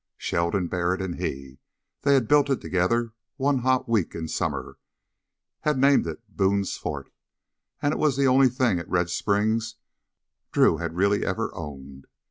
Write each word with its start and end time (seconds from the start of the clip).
Sheldon 0.17 0.65
Barrett 0.65 0.99
and 0.99 1.19
he 1.19 1.59
they 2.01 2.15
had 2.15 2.27
built 2.27 2.49
it 2.49 2.59
together 2.59 3.13
one 3.37 3.59
hot 3.59 3.87
week 3.87 4.15
in 4.15 4.27
summer 4.27 4.79
had 5.59 5.77
named 5.77 6.07
it 6.07 6.23
Boone's 6.27 6.75
Fort. 6.75 7.11
And 7.83 7.93
it 7.93 7.99
was 7.99 8.17
the 8.17 8.25
only 8.25 8.49
thing 8.49 8.79
at 8.79 8.89
Red 8.89 9.11
Springs 9.11 9.75
Drew 10.51 10.77
had 10.77 10.95
really 10.95 11.23
ever 11.23 11.53
owned. 11.53 12.07